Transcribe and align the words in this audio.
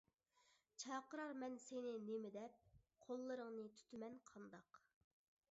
چاقىرارمەن 0.83 1.57
سېنى 1.65 1.91
نېمە 2.07 2.33
دەپ، 2.39 2.57
قوللىرىڭنى 3.05 3.69
تۇتىمەن 3.77 4.19
قانداق. 4.33 4.83